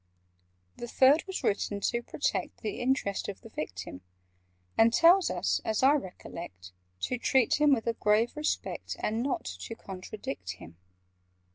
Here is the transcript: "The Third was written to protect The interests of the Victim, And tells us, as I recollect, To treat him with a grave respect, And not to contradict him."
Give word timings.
"The 0.77 0.87
Third 0.87 1.23
was 1.27 1.43
written 1.43 1.79
to 1.81 2.01
protect 2.01 2.61
The 2.61 2.79
interests 2.81 3.27
of 3.29 3.41
the 3.41 3.49
Victim, 3.49 4.01
And 4.75 4.91
tells 4.91 5.29
us, 5.29 5.61
as 5.63 5.83
I 5.83 5.91
recollect, 5.93 6.71
To 7.01 7.19
treat 7.19 7.61
him 7.61 7.71
with 7.71 7.85
a 7.85 7.93
grave 7.93 8.35
respect, 8.35 8.97
And 8.99 9.21
not 9.21 9.45
to 9.45 9.75
contradict 9.75 10.53
him." 10.53 10.77